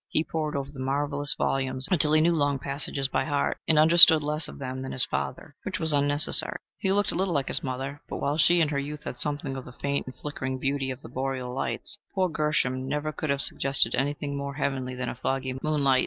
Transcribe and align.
He 0.09 0.23
pored 0.23 0.55
over 0.55 0.71
the 0.71 0.79
marvelous 0.79 1.35
volumes 1.37 1.87
until 1.91 2.13
he 2.13 2.21
knew 2.21 2.33
long 2.33 2.57
passages 2.57 3.07
by 3.07 3.23
heart, 3.25 3.59
and 3.67 3.77
understood 3.77 4.23
less 4.23 4.47
of 4.47 4.57
them 4.57 4.81
than 4.81 4.93
his 4.93 5.05
father 5.05 5.55
which 5.61 5.77
was 5.79 5.93
unnecessary. 5.93 6.57
He 6.79 6.91
looked 6.91 7.11
a 7.11 7.15
little 7.15 7.35
like 7.35 7.49
his 7.49 7.61
mother, 7.61 8.01
but 8.09 8.17
while 8.17 8.35
she 8.39 8.61
in 8.61 8.69
her 8.69 8.79
youth 8.79 9.03
had 9.03 9.15
something 9.17 9.55
of 9.55 9.63
the 9.63 9.71
faint 9.71 10.07
and 10.07 10.15
flickering 10.15 10.57
beauty 10.57 10.89
of 10.89 11.03
the 11.03 11.09
Boreal 11.09 11.53
Lights, 11.53 11.99
poor 12.15 12.29
Gershom 12.29 12.87
never 12.89 13.11
could 13.11 13.29
have 13.29 13.41
suggested 13.41 13.93
anything 13.93 14.35
more 14.35 14.55
heavenly 14.55 14.95
than 14.95 15.07
a 15.07 15.13
foggy 15.13 15.55
moonlight. 15.61 15.99